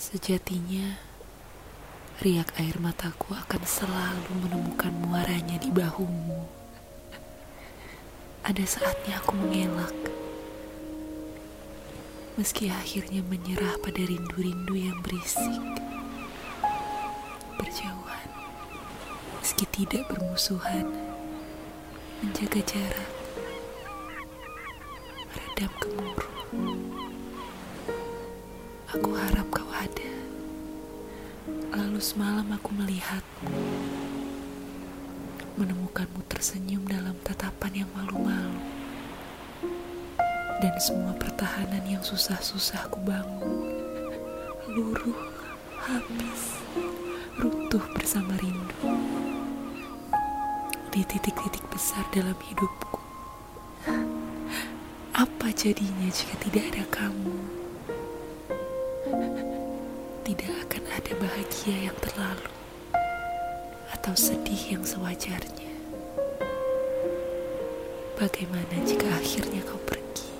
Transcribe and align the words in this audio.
Sejatinya, 0.00 0.96
riak 2.24 2.56
air 2.56 2.80
mataku 2.80 3.36
akan 3.36 3.60
selalu 3.68 4.32
menemukan 4.48 4.88
muaranya 4.96 5.60
di 5.60 5.68
bahumu. 5.68 6.48
Ada 8.40 8.64
saatnya 8.64 9.20
aku 9.20 9.36
mengelak, 9.36 9.92
meski 12.40 12.72
akhirnya 12.72 13.20
menyerah 13.28 13.76
pada 13.84 14.00
rindu-rindu 14.00 14.72
yang 14.72 14.96
berisik. 15.04 15.60
Berjauhan, 17.60 18.28
meski 19.44 19.68
tidak 19.68 20.08
bermusuhan, 20.08 20.88
menjaga 22.24 22.64
jarak, 22.64 23.12
meredam 25.28 25.72
gemuruh. 25.76 26.32
Aku 28.96 29.12
harap. 29.12 29.59
Lalu 31.68 32.00
semalam 32.00 32.48
aku 32.48 32.72
melihatmu, 32.72 33.52
menemukanmu 35.60 36.24
tersenyum 36.32 36.88
dalam 36.88 37.12
tatapan 37.20 37.84
yang 37.84 37.90
malu-malu, 37.92 38.64
dan 40.64 40.72
semua 40.80 41.12
pertahanan 41.20 41.84
yang 41.84 42.00
susah-susah 42.00 42.88
aku 42.88 43.04
bangun, 43.04 43.68
luruh, 44.72 45.20
habis, 45.84 46.56
runtuh 47.36 47.84
bersama 47.92 48.32
rindu. 48.40 48.96
Di 50.88 51.04
titik-titik 51.04 51.68
besar 51.68 52.08
dalam 52.16 52.40
hidupku, 52.40 53.04
apa 55.12 55.52
jadinya 55.52 56.08
jika 56.08 56.40
tidak 56.40 56.64
ada 56.72 56.84
kamu? 56.88 57.59
Tidak 60.30 60.62
akan 60.62 60.86
ada 60.94 61.12
bahagia 61.18 61.90
yang 61.90 61.98
terlalu 61.98 62.54
atau 63.90 64.14
sedih 64.14 64.78
yang 64.78 64.86
sewajarnya. 64.86 65.74
Bagaimana 68.14 68.78
jika 68.86 69.10
akhirnya 69.10 69.58
kau 69.66 69.82
pergi? 69.90 70.30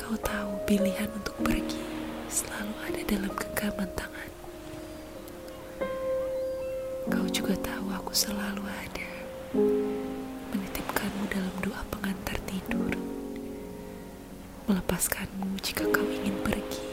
Kau 0.00 0.16
tahu 0.16 0.48
pilihan 0.64 1.12
untuk 1.12 1.44
pergi 1.44 1.84
selalu 2.32 2.72
ada 2.88 3.00
dalam 3.04 3.32
genggaman 3.36 3.90
tangan. 3.92 4.30
Kau 7.04 7.28
juga 7.28 7.52
tahu 7.60 7.84
aku 8.00 8.16
selalu 8.16 8.64
ada 8.64 9.10
menitipkanmu 10.56 11.28
dalam 11.28 11.52
doa 11.60 11.84
pengantar 11.92 12.40
tidur. 12.48 12.96
Melepaskanmu 14.72 15.60
jika 15.60 15.84
kau 15.92 16.08
ingin 16.08 16.40
pergi. 16.40 16.89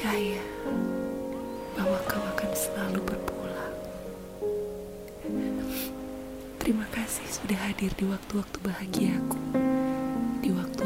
Percaya 0.00 0.40
bahwa 1.76 2.00
kau 2.08 2.24
akan 2.24 2.52
selalu 2.56 3.04
berpulang. 3.04 3.76
Terima 6.56 6.88
kasih 6.88 7.28
sudah 7.28 7.60
hadir 7.68 7.92
di 8.00 8.08
waktu-waktu 8.08 8.64
bahagiaku. 8.64 9.36
Di 10.40 10.56
waktu-waktu 10.56 10.79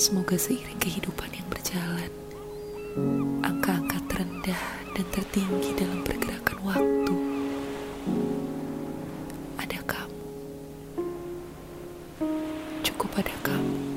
Semoga 0.00 0.32
seiring 0.40 0.80
kehidupan 0.80 1.28
yang 1.28 1.44
berjalan, 1.52 2.08
angka-angka 3.44 4.00
terendah 4.08 4.56
dan 4.96 5.04
tertinggi 5.12 5.76
dalam 5.76 6.00
pergerakan 6.00 6.58
waktu 6.64 7.16
ada 9.60 9.76
kamu. 9.84 10.24
Cukup 12.80 13.12
ada 13.12 13.34
kamu. 13.44 13.89